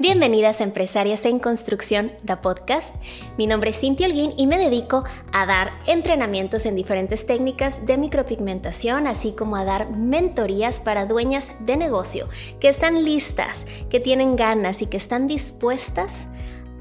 [0.00, 2.94] Bienvenidas a Empresarias en Construcción, da podcast.
[3.36, 5.02] Mi nombre es Cintia Holguín y me dedico
[5.32, 11.52] a dar entrenamientos en diferentes técnicas de micropigmentación, así como a dar mentorías para dueñas
[11.66, 12.28] de negocio
[12.60, 16.28] que están listas, que tienen ganas y que están dispuestas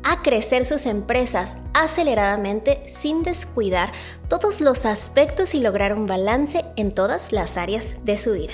[0.03, 3.93] a crecer sus empresas aceleradamente sin descuidar
[4.29, 8.53] todos los aspectos y lograr un balance en todas las áreas de su vida.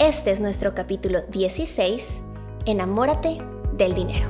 [0.00, 2.22] Este es nuestro capítulo 16,
[2.66, 3.38] Enamórate
[3.78, 4.28] del dinero.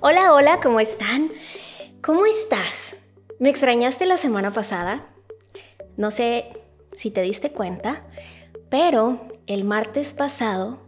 [0.00, 1.32] Hola, hola, ¿cómo están?
[2.02, 2.96] ¿Cómo estás?
[3.40, 5.08] ¿Me extrañaste la semana pasada?
[5.96, 6.46] No sé
[6.94, 8.04] si te diste cuenta,
[8.68, 10.78] pero el martes pasado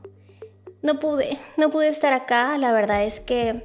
[0.83, 2.57] no pude, no pude estar acá.
[2.59, 3.65] La verdad es que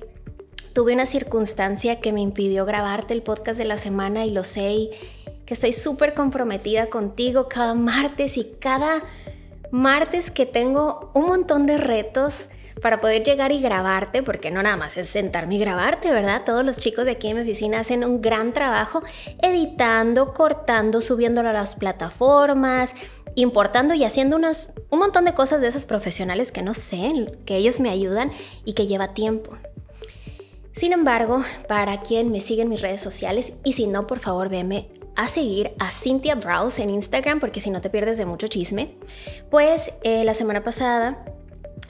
[0.74, 4.72] tuve una circunstancia que me impidió grabarte el podcast de la semana y lo sé
[4.72, 4.92] y
[5.46, 9.04] que estoy súper comprometida contigo cada martes y cada
[9.72, 12.48] martes que tengo un montón de retos
[12.82, 16.44] para poder llegar y grabarte, porque no nada más es sentarme y grabarte, ¿verdad?
[16.46, 19.02] Todos los chicos de aquí en mi oficina hacen un gran trabajo
[19.42, 22.94] editando, cortando, subiéndolo a las plataformas,
[23.36, 27.56] importando y haciendo unas, un montón de cosas de esas profesionales que no sé, que
[27.56, 28.32] ellos me ayudan
[28.66, 29.58] y que lleva tiempo.
[30.74, 34.50] Sin embargo, para quien me sigue en mis redes sociales, y si no, por favor,
[34.50, 38.48] veme a seguir a Cynthia Browse en Instagram porque si no te pierdes de mucho
[38.48, 38.96] chisme.
[39.50, 41.26] Pues eh, la semana pasada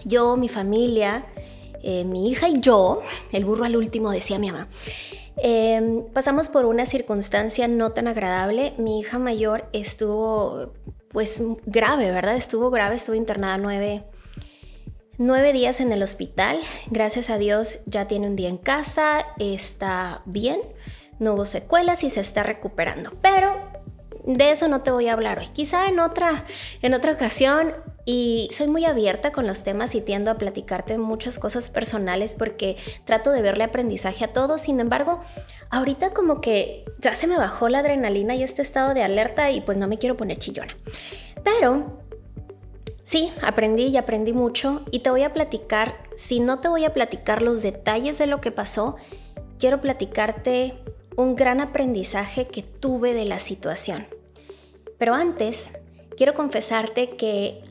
[0.06, 1.26] yo, mi familia,
[1.82, 4.68] eh, mi hija y yo, el burro al último decía mi mamá,
[5.38, 8.74] em, pasamos por una circunstancia no tan agradable.
[8.78, 10.74] Mi hija mayor estuvo
[11.10, 12.36] pues grave, ¿verdad?
[12.36, 14.04] Estuvo grave, estuvo internada nueve,
[15.18, 16.60] nueve días en el hospital.
[16.92, 20.60] Gracias a Dios ya tiene un día en casa, está bien
[21.20, 23.12] no hubo secuelas y se está recuperando.
[23.22, 23.56] Pero
[24.26, 25.48] de eso no te voy a hablar hoy.
[25.48, 26.46] Quizá en otra,
[26.82, 27.74] en otra ocasión.
[28.08, 32.78] Y soy muy abierta con los temas y tiendo a platicarte muchas cosas personales porque
[33.04, 34.60] trato de verle aprendizaje a todo.
[34.60, 35.22] Sin embargo,
[35.72, 39.62] ahorita como que ya se me bajó la adrenalina y este estado de alerta y
[39.62, 40.78] pues no me quiero poner chillona.
[41.44, 42.00] Pero
[43.02, 46.94] sí, aprendí y aprendí mucho y te voy a platicar, si no te voy a
[46.94, 48.98] platicar los detalles de lo que pasó,
[49.58, 50.78] quiero platicarte
[51.18, 54.08] un gran aprendizaje que tuve de la situación.
[54.98, 55.74] Pero antes,
[56.16, 57.62] quiero confesarte que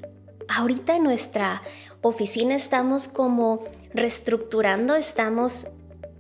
[0.48, 1.62] ahorita en nuestra
[2.02, 5.68] oficina estamos como reestructurando, estamos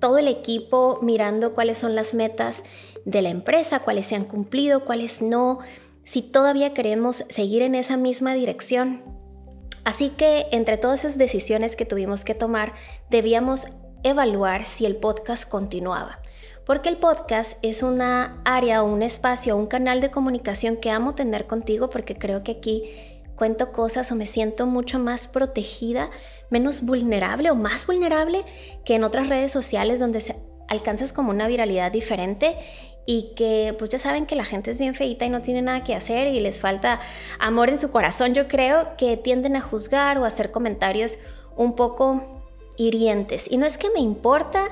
[0.00, 2.64] todo el equipo mirando cuáles son las metas
[3.04, 5.58] de la empresa, cuáles se han cumplido, cuáles no,
[6.04, 9.02] si todavía queremos seguir en esa misma dirección.
[9.84, 12.72] Así que entre todas esas decisiones que tuvimos que tomar,
[13.10, 13.66] debíamos
[14.02, 16.20] evaluar si el podcast continuaba
[16.66, 21.46] porque el podcast es una área, un espacio, un canal de comunicación que amo tener
[21.46, 22.84] contigo porque creo que aquí
[23.36, 26.10] cuento cosas o me siento mucho más protegida,
[26.50, 28.44] menos vulnerable o más vulnerable
[28.84, 30.36] que en otras redes sociales donde se
[30.68, 32.56] alcanzas como una viralidad diferente
[33.06, 35.84] y que pues ya saben que la gente es bien feita y no tiene nada
[35.84, 37.00] que hacer y les falta
[37.38, 41.18] amor en su corazón, yo creo que tienden a juzgar o a hacer comentarios
[41.56, 42.22] un poco
[42.76, 43.46] hirientes.
[43.50, 44.64] Y no es que me importa,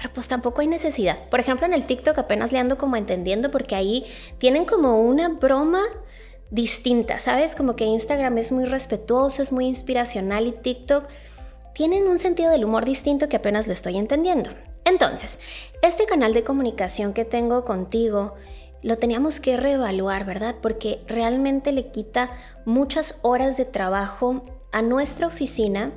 [0.00, 1.28] pero pues tampoco hay necesidad.
[1.28, 4.06] Por ejemplo, en el TikTok apenas le ando como entendiendo porque ahí
[4.38, 5.82] tienen como una broma
[6.50, 7.54] distinta, ¿sabes?
[7.54, 11.06] Como que Instagram es muy respetuoso, es muy inspiracional y TikTok
[11.74, 14.48] tienen un sentido del humor distinto que apenas lo estoy entendiendo.
[14.86, 15.38] Entonces,
[15.82, 18.36] este canal de comunicación que tengo contigo
[18.82, 20.56] lo teníamos que reevaluar, ¿verdad?
[20.62, 22.30] Porque realmente le quita
[22.64, 25.92] muchas horas de trabajo a nuestra oficina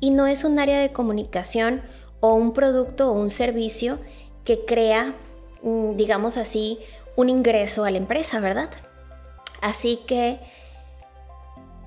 [0.00, 1.82] y no es un área de comunicación
[2.20, 3.98] o un producto o un servicio
[4.44, 5.14] que crea,
[5.62, 6.78] mm, digamos así,
[7.16, 8.70] un ingreso a la empresa, ¿verdad?
[9.60, 10.38] Así que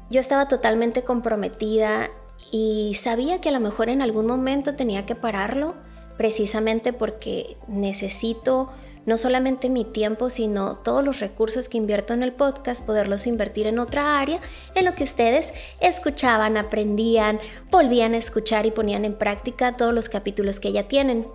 [0.09, 2.09] yo estaba totalmente comprometida
[2.51, 5.75] y sabía que a lo mejor en algún momento tenía que pararlo,
[6.17, 8.69] precisamente porque necesito
[9.05, 13.67] no solamente mi tiempo, sino todos los recursos que invierto en el podcast, poderlos invertir
[13.67, 14.39] en otra área,
[14.75, 17.39] en lo que ustedes escuchaban, aprendían,
[17.71, 21.27] volvían a escuchar y ponían en práctica todos los capítulos que ya tienen.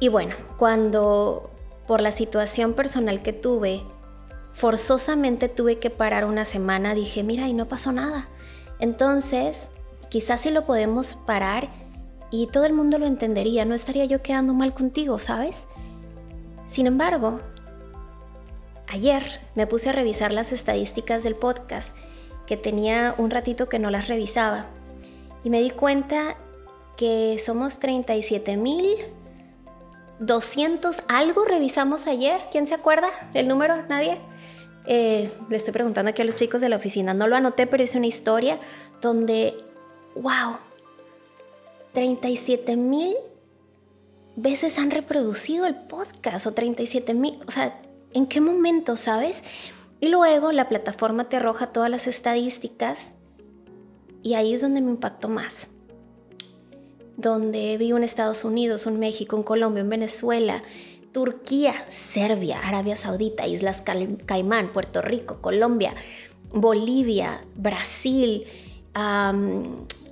[0.00, 1.50] Y bueno, cuando
[1.86, 3.82] por la situación personal que tuve,
[4.52, 8.28] forzosamente tuve que parar una semana, dije, mira, y no pasó nada.
[8.78, 9.70] Entonces,
[10.10, 11.68] quizás si lo podemos parar
[12.30, 15.66] y todo el mundo lo entendería, no estaría yo quedando mal contigo, ¿sabes?
[16.66, 17.40] Sin embargo,
[18.86, 21.96] ayer me puse a revisar las estadísticas del podcast,
[22.46, 24.66] que tenía un ratito que no las revisaba,
[25.44, 26.36] y me di cuenta
[26.96, 28.96] que somos 37 mil
[30.20, 32.40] 200 algo revisamos ayer.
[32.50, 33.08] ¿Quién se acuerda?
[33.34, 33.82] ¿El número?
[33.88, 34.18] ¿Nadie?
[34.86, 37.14] Eh, le estoy preguntando aquí a los chicos de la oficina.
[37.14, 38.58] No lo anoté, pero es una historia
[39.00, 39.56] donde,
[40.16, 40.56] wow,
[41.92, 43.14] 37 mil
[44.36, 47.38] veces han reproducido el podcast o 37 mil.
[47.46, 47.80] O sea,
[48.12, 49.42] ¿en qué momento, sabes?
[50.00, 53.12] Y luego la plataforma te arroja todas las estadísticas
[54.22, 55.68] y ahí es donde me impactó más.
[57.16, 60.62] Donde vi un Estados Unidos, un México, un Colombia, un Venezuela,
[61.12, 63.82] Turquía, Serbia, Arabia Saudita, Islas
[64.26, 65.94] Caimán, Puerto Rico, Colombia,
[66.52, 68.44] Bolivia, Brasil,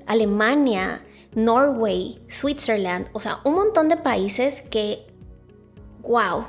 [0.06, 1.02] Alemania,
[1.36, 5.06] Norway, Switzerland, o sea, un montón de países que,
[6.02, 6.46] wow.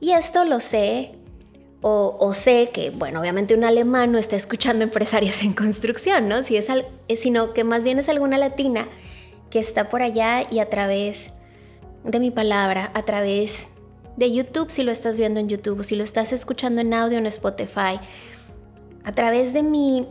[0.00, 1.12] Y esto lo sé
[1.82, 6.42] o, sé que, bueno, obviamente un alemán no está escuchando empresarias en construcción, ¿no?
[6.42, 6.68] Si es
[7.20, 8.88] sino que más bien es alguna latina
[9.50, 11.34] que está por allá y a través
[12.02, 13.68] de mi palabra, a través
[14.16, 17.26] de YouTube, si lo estás viendo en YouTube, si lo estás escuchando en audio en
[17.26, 18.00] Spotify,
[19.04, 20.08] a través de mi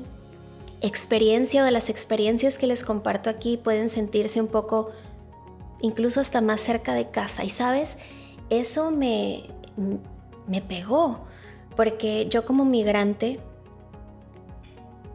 [0.81, 4.91] experiencia o de las experiencias que les comparto aquí, pueden sentirse un poco,
[5.81, 7.43] incluso hasta más cerca de casa.
[7.43, 7.97] Y sabes,
[8.49, 9.43] eso me,
[10.47, 11.25] me pegó
[11.75, 13.39] porque yo como migrante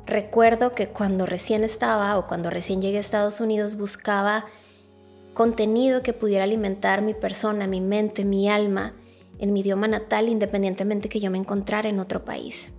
[0.07, 4.47] recuerdo que cuando recién estaba o cuando recién llegué a Estados Unidos buscaba
[5.35, 8.95] contenido que pudiera alimentar mi persona, mi mente, mi alma
[9.39, 12.73] en mi idioma natal independientemente que yo me encontrara en otro país.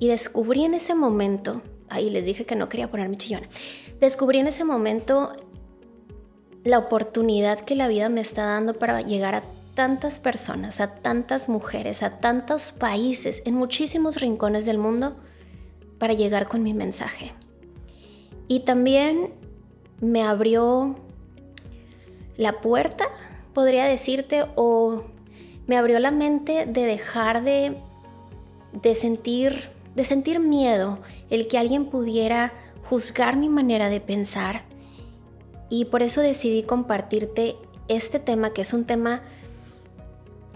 [0.00, 1.62] Y descubrí en ese momento,
[1.92, 3.48] ahí les dije que no quería ponerme chillona,
[4.00, 5.32] descubrí en ese momento
[6.64, 9.42] la oportunidad que la vida me está dando para llegar a
[9.74, 15.16] tantas personas, a tantas mujeres, a tantos países, en muchísimos rincones del mundo,
[15.98, 17.32] para llegar con mi mensaje.
[18.48, 19.32] Y también
[20.00, 20.96] me abrió
[22.36, 23.06] la puerta,
[23.54, 25.04] podría decirte, o
[25.66, 27.76] me abrió la mente de dejar de,
[28.72, 31.00] de sentir, de sentir miedo,
[31.30, 32.52] el que alguien pudiera
[32.88, 34.64] juzgar mi manera de pensar.
[35.68, 37.56] Y por eso decidí compartirte
[37.88, 39.22] este tema, que es un tema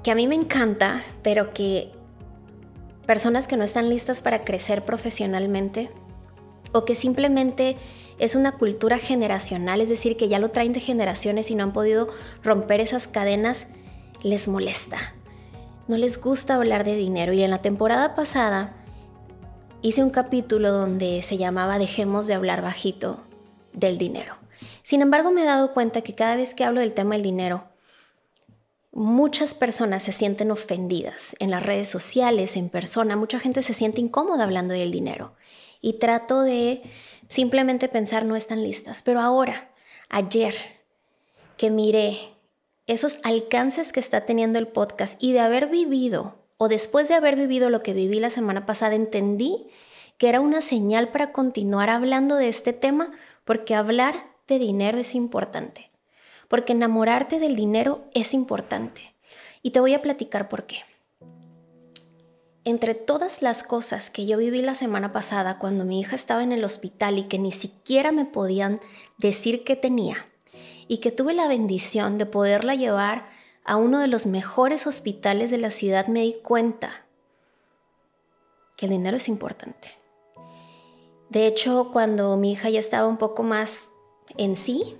[0.03, 1.91] que a mí me encanta, pero que
[3.07, 5.91] personas que no están listas para crecer profesionalmente
[6.73, 7.77] o que simplemente
[8.19, 11.73] es una cultura generacional, es decir, que ya lo traen de generaciones y no han
[11.73, 12.09] podido
[12.43, 13.67] romper esas cadenas,
[14.23, 15.15] les molesta.
[15.89, 18.76] No les gusta hablar de dinero y en la temporada pasada
[19.83, 23.25] hice un capítulo donde se llamaba Dejemos de hablar bajito
[23.73, 24.37] del dinero.
[24.83, 27.65] Sin embargo, me he dado cuenta que cada vez que hablo del tema del dinero,
[28.99, 34.01] Muchas personas se sienten ofendidas en las redes sociales, en persona, mucha gente se siente
[34.01, 35.35] incómoda hablando del dinero
[35.83, 36.81] y trato de
[37.29, 39.03] simplemente pensar no están listas.
[39.03, 39.69] Pero ahora,
[40.09, 40.55] ayer,
[41.59, 42.39] que miré
[42.87, 47.37] esos alcances que está teniendo el podcast y de haber vivido o después de haber
[47.37, 49.67] vivido lo que viví la semana pasada, entendí
[50.19, 53.11] que era una señal para continuar hablando de este tema
[53.45, 54.15] porque hablar
[54.47, 55.91] de dinero es importante
[56.49, 59.15] porque enamorarte del dinero es importante.
[59.63, 60.79] Y te voy a platicar por qué.
[62.65, 66.53] Entre todas las cosas que yo viví la semana pasada cuando mi hija estaba en
[66.53, 68.81] el hospital y que ni siquiera me podían
[69.19, 70.27] decir qué tenía,
[70.89, 73.29] y que tuve la bendición de poderla llevar
[73.67, 77.05] a uno de los mejores hospitales de la ciudad, me di cuenta
[78.77, 79.95] que el dinero es importante.
[81.29, 83.91] De hecho, cuando mi hija ya estaba un poco más
[84.37, 84.97] en sí,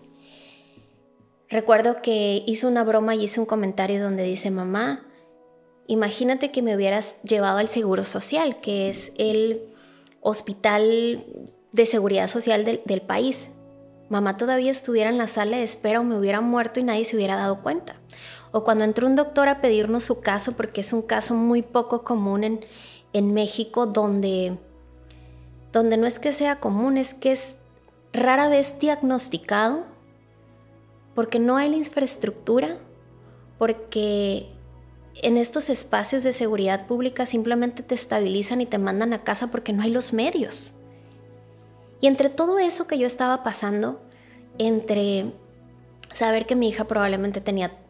[1.49, 5.07] Recuerdo que hice una broma y hice un comentario donde dice, mamá,
[5.87, 9.63] imagínate que me hubieras llevado al Seguro Social, que es el
[10.21, 11.25] hospital
[11.71, 13.51] de seguridad social del, país.
[14.09, 17.15] Mamá todavía estuviera en la sala de espera o me hubiera muerto y nadie se
[17.15, 17.95] hubiera dado cuenta.
[18.57, 22.05] O cuando entró un doctor a pedirnos su caso, porque es un caso muy poco
[22.05, 22.61] común en,
[23.13, 24.57] en México, donde,
[25.75, 27.59] donde no es que sea común, es que es
[28.15, 29.85] rara vez diagnosticado
[31.15, 32.79] porque no hay la infraestructura,
[33.59, 34.47] porque
[35.17, 39.75] en estos espacios de seguridad pública simplemente te estabilizan y te mandan a casa porque
[39.75, 40.73] no hay los medios.
[42.01, 44.01] Y entre todo eso que yo estaba pasando,
[44.57, 45.35] entre
[46.15, 47.83] saber que mi hija probablemente tenía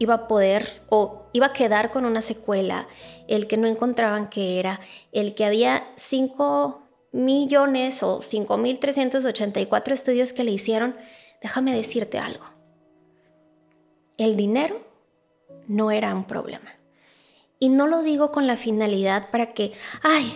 [0.00, 2.88] iba a poder o iba a quedar con una secuela,
[3.28, 4.80] el que no encontraban qué era,
[5.12, 10.96] el que había 5 millones o 5.384 estudios que le hicieron,
[11.40, 12.50] déjame decirte algo
[14.20, 14.82] el dinero
[15.66, 16.78] no era un problema.
[17.58, 20.34] Y no lo digo con la finalidad para que, ay,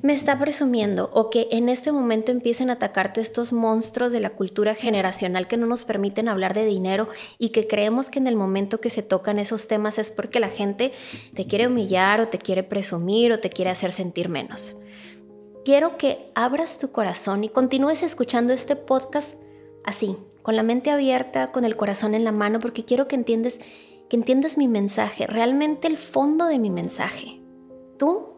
[0.00, 4.30] me está presumiendo o que en este momento empiecen a atacarte estos monstruos de la
[4.30, 7.08] cultura generacional que no nos permiten hablar de dinero
[7.38, 10.48] y que creemos que en el momento que se tocan esos temas es porque la
[10.48, 10.92] gente
[11.34, 14.76] te quiere humillar o te quiere presumir o te quiere hacer sentir menos.
[15.64, 19.36] Quiero que abras tu corazón y continúes escuchando este podcast
[19.84, 23.60] así, con la mente abierta, con el corazón en la mano, porque quiero que entiendas,
[24.08, 27.40] que entiendas mi mensaje, realmente el fondo de mi mensaje.
[27.98, 28.32] Tú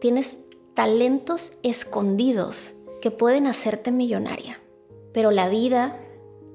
[0.00, 0.38] tienes
[0.74, 4.60] talentos escondidos que pueden hacerte millonaria.
[5.12, 5.96] Pero la vida,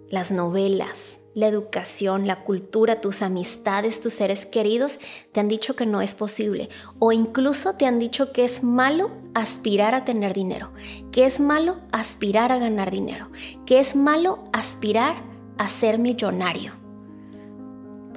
[0.09, 4.99] las novelas, la educación, la cultura, tus amistades, tus seres queridos
[5.31, 9.11] te han dicho que no es posible o incluso te han dicho que es malo
[9.33, 10.71] aspirar a tener dinero,
[11.11, 13.29] que es malo aspirar a ganar dinero,
[13.65, 15.15] que es malo aspirar
[15.57, 16.73] a ser millonario.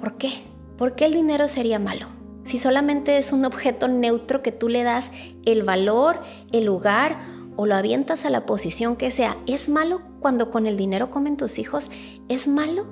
[0.01, 0.33] ¿Por qué?
[0.77, 2.22] ¿Por qué el dinero sería malo?
[2.45, 5.13] Si solamente es un objeto neutro que tú le das
[5.45, 6.21] el valor,
[6.53, 7.19] el lugar
[7.57, 11.37] o lo avientas a la posición que sea, ¿es malo cuando con el dinero comen
[11.37, 11.91] tus hijos?
[12.29, 12.87] ¿Es malo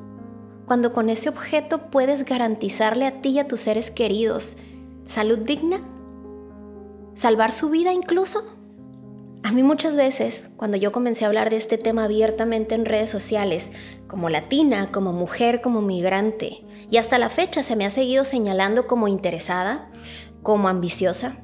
[0.67, 4.57] cuando con ese objeto puedes garantizarle a ti y a tus seres queridos
[5.07, 5.81] salud digna?
[7.15, 8.60] ¿Salvar su vida incluso?
[9.43, 13.11] A mí muchas veces, cuando yo comencé a hablar de este tema abiertamente en redes
[13.11, 13.73] sociales,
[14.07, 18.87] como latina, como mujer, como migrante, y hasta la fecha se me ha seguido señalando
[18.87, 19.91] como interesada,
[20.43, 21.39] como ambiciosa,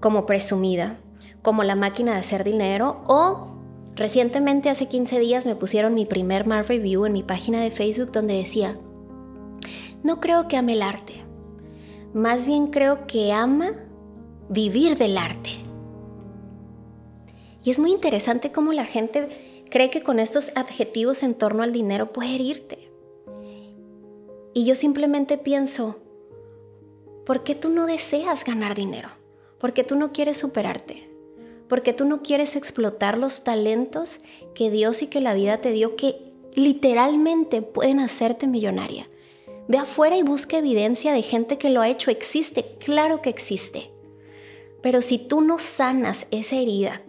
[0.00, 0.98] como presumida,
[1.42, 3.58] como la máquina de hacer dinero o
[3.94, 8.10] recientemente hace 15 días me pusieron mi primer Mar Review en mi página de Facebook
[8.10, 8.74] donde decía,
[10.02, 11.22] no creo que ame el arte,
[12.14, 13.72] más bien creo que ama
[14.48, 15.63] vivir del arte.
[17.64, 21.72] Y es muy interesante cómo la gente cree que con estos adjetivos en torno al
[21.72, 22.90] dinero puede herirte.
[24.52, 25.96] Y yo simplemente pienso,
[27.24, 29.08] ¿por qué tú no deseas ganar dinero?
[29.58, 31.10] ¿Por qué tú no quieres superarte?
[31.68, 34.20] ¿Por qué tú no quieres explotar los talentos
[34.54, 39.08] que Dios y que la vida te dio que literalmente pueden hacerte millonaria?
[39.66, 42.10] Ve afuera y busca evidencia de gente que lo ha hecho.
[42.10, 43.90] Existe, claro que existe.
[44.82, 47.00] Pero si tú no sanas esa herida,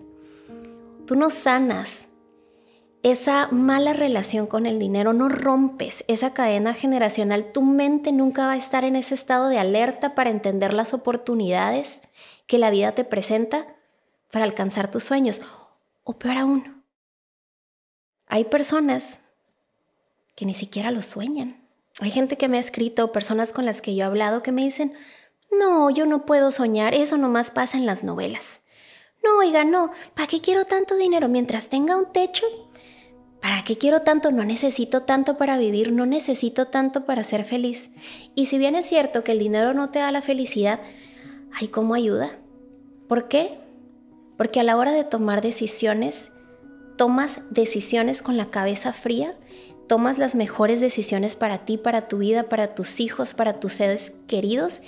[1.05, 2.09] tú no sanas
[3.03, 8.53] esa mala relación con el dinero, no rompes esa cadena generacional, tu mente nunca va
[8.53, 12.01] a estar en ese estado de alerta para entender las oportunidades
[12.47, 13.67] que la vida te presenta
[14.31, 15.41] para alcanzar tus sueños.
[16.03, 16.83] O peor aún,
[18.27, 19.19] hay personas
[20.35, 21.61] que ni siquiera lo sueñan.
[22.01, 24.63] Hay gente que me ha escrito, personas con las que yo he hablado, que me
[24.63, 24.93] dicen,
[25.51, 28.61] no, yo no puedo soñar, eso nomás pasa en las novelas.
[29.25, 32.45] No, oiga, no, ¿para qué quiero tanto dinero mientras tenga un techo?
[33.41, 34.31] ¿Para qué quiero tanto?
[34.31, 37.89] No necesito tanto para vivir, no necesito tanto para ser feliz.
[38.35, 40.79] Y si bien es cierto que el dinero no te da la felicidad,
[41.51, 42.37] ¿hay cómo ayuda?
[43.07, 43.57] ¿Por qué?
[44.37, 46.31] Porque a la hora de tomar decisiones,
[46.95, 49.35] tomas decisiones con la cabeza fría,
[49.87, 54.11] tomas las mejores decisiones para ti, para tu vida, para tus hijos, para tus seres
[54.27, 54.83] queridos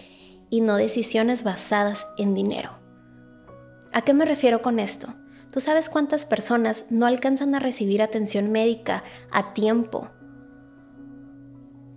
[0.52, 2.87] y no decisiones basadas en dinero.
[3.92, 5.14] ¿A qué me refiero con esto?
[5.52, 10.10] ¿Tú sabes cuántas personas no alcanzan a recibir atención médica a tiempo?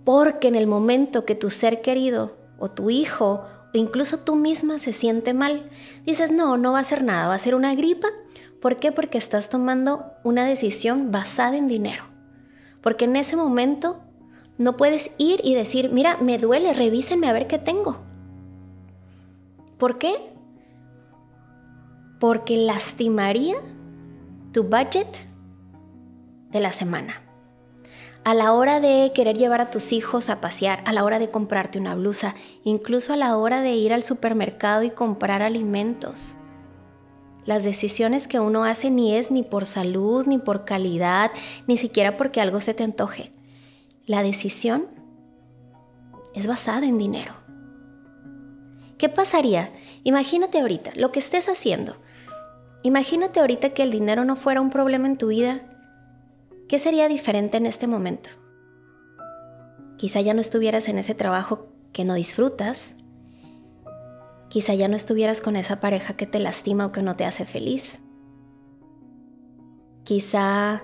[0.03, 4.79] Porque en el momento que tu ser querido o tu hijo o incluso tú misma
[4.79, 5.69] se siente mal,
[6.05, 8.07] dices, no, no va a ser nada, va a ser una gripa.
[8.61, 8.91] ¿Por qué?
[8.91, 12.03] Porque estás tomando una decisión basada en dinero.
[12.81, 14.01] Porque en ese momento
[14.57, 17.99] no puedes ir y decir, mira, me duele, revísenme a ver qué tengo.
[19.77, 20.13] ¿Por qué?
[22.21, 23.55] Porque lastimaría
[24.53, 25.07] tu budget
[26.51, 27.19] de la semana.
[28.23, 31.31] A la hora de querer llevar a tus hijos a pasear, a la hora de
[31.31, 36.35] comprarte una blusa, incluso a la hora de ir al supermercado y comprar alimentos.
[37.43, 41.31] Las decisiones que uno hace ni es ni por salud, ni por calidad,
[41.65, 43.31] ni siquiera porque algo se te antoje.
[44.05, 44.85] La decisión
[46.35, 47.33] es basada en dinero.
[48.99, 49.71] ¿Qué pasaría?
[50.03, 51.95] Imagínate ahorita lo que estés haciendo.
[52.83, 55.61] Imagínate ahorita que el dinero no fuera un problema en tu vida.
[56.67, 58.29] ¿Qué sería diferente en este momento?
[59.97, 62.95] Quizá ya no estuvieras en ese trabajo que no disfrutas.
[64.49, 67.45] Quizá ya no estuvieras con esa pareja que te lastima o que no te hace
[67.45, 68.01] feliz.
[70.03, 70.81] Quizá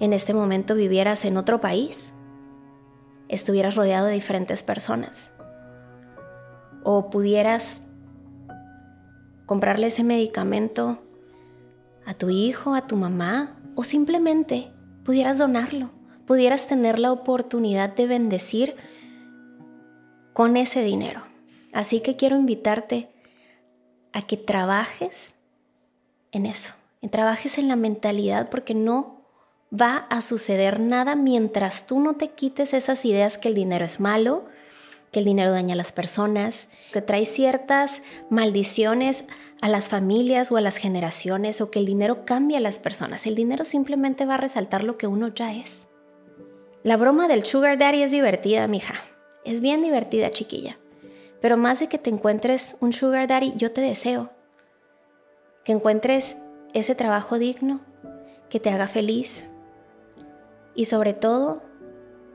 [0.00, 2.14] en este momento vivieras en otro país.
[3.28, 5.30] Estuvieras rodeado de diferentes personas.
[6.84, 7.82] O pudieras
[9.44, 11.02] comprarle ese medicamento
[12.08, 14.72] a tu hijo, a tu mamá o simplemente
[15.04, 15.90] pudieras donarlo,
[16.26, 18.76] pudieras tener la oportunidad de bendecir
[20.32, 21.20] con ese dinero.
[21.70, 23.10] Así que quiero invitarte
[24.14, 25.34] a que trabajes
[26.32, 26.72] en eso,
[27.02, 29.20] en trabajes en la mentalidad porque no
[29.70, 34.00] va a suceder nada mientras tú no te quites esas ideas que el dinero es
[34.00, 34.46] malo,
[35.12, 39.24] que el dinero daña a las personas, que trae ciertas maldiciones
[39.60, 43.26] a las familias o a las generaciones o que el dinero cambia a las personas.
[43.26, 45.88] El dinero simplemente va a resaltar lo que uno ya es.
[46.82, 48.94] La broma del sugar daddy es divertida, mija.
[49.44, 50.78] Es bien divertida, chiquilla.
[51.40, 54.30] Pero más de que te encuentres un sugar daddy, yo te deseo
[55.64, 56.36] que encuentres
[56.74, 57.80] ese trabajo digno,
[58.48, 59.48] que te haga feliz
[60.74, 61.62] y sobre todo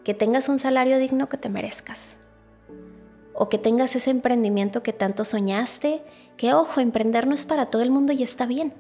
[0.04, 2.18] que tengas un salario digno que te merezcas
[3.34, 6.04] o que tengas ese emprendimiento que tanto soñaste,
[6.38, 8.74] que ojo, emprender no es para todo el mundo y está bien.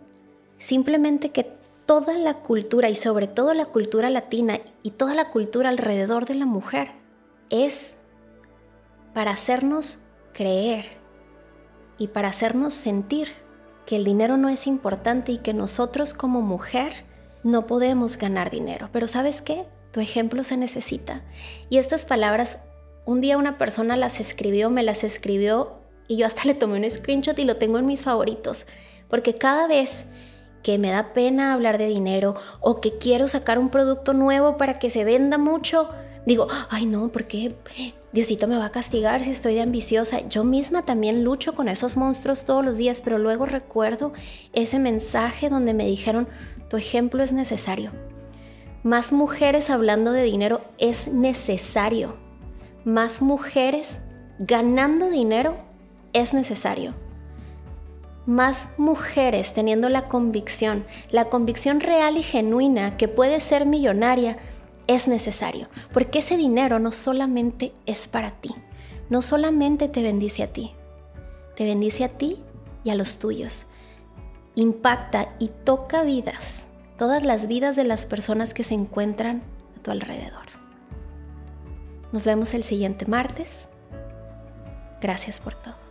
[0.59, 1.51] Simplemente que
[1.85, 6.35] toda la cultura y sobre todo la cultura latina y toda la cultura alrededor de
[6.35, 6.91] la mujer
[7.49, 7.97] es
[9.13, 9.99] para hacernos
[10.33, 10.85] creer
[11.97, 13.29] y para hacernos sentir
[13.85, 17.05] que el dinero no es importante y que nosotros como mujer
[17.43, 18.89] no podemos ganar dinero.
[18.91, 19.65] Pero ¿sabes qué?
[19.91, 21.21] Tu ejemplo se necesita.
[21.69, 22.59] Y estas palabras
[23.05, 25.73] un día una persona las escribió, me las escribió
[26.07, 28.65] y yo hasta le tomé un screenshot y lo tengo en mis favoritos.
[29.09, 30.05] Porque cada vez
[30.63, 34.79] que me da pena hablar de dinero o que quiero sacar un producto nuevo para
[34.79, 35.89] que se venda mucho,
[36.25, 37.53] digo, ay no, ¿por qué
[38.13, 40.27] Diosito me va a castigar si estoy de ambiciosa?
[40.29, 44.13] Yo misma también lucho con esos monstruos todos los días, pero luego recuerdo
[44.53, 46.27] ese mensaje donde me dijeron,
[46.69, 47.91] tu ejemplo es necesario.
[48.83, 52.22] Más mujeres hablando de dinero es necesario
[52.85, 53.99] más mujeres
[54.39, 55.55] ganando dinero
[56.11, 56.93] es necesario.
[58.25, 64.37] Más mujeres teniendo la convicción, la convicción real y genuina que puede ser millonaria
[64.87, 68.53] es necesario, porque ese dinero no solamente es para ti,
[69.09, 70.71] no solamente te bendice a ti,
[71.55, 72.41] te bendice a ti
[72.83, 73.65] y a los tuyos.
[74.55, 79.41] Impacta y toca vidas, todas las vidas de las personas que se encuentran
[79.77, 80.52] a tu alrededor.
[82.13, 83.67] Nos vemos el siguiente martes.
[85.01, 85.82] Gracias por todo.